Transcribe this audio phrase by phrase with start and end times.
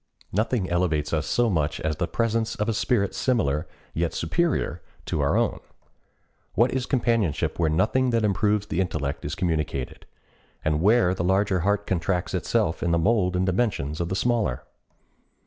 [0.31, 5.21] Nothing elevates us so much as the presence of a spirit similar, yet superior, to
[5.21, 5.59] our own.
[6.55, 10.07] What is companionship where nothing that improves the intellect is communicated,
[10.65, 14.63] and where the larger heart contracts itself to the mold and dimensions of the smaller?